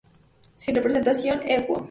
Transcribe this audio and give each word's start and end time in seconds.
Sin 0.57 0.73
representación, 0.73 1.41
Equo. 1.47 1.79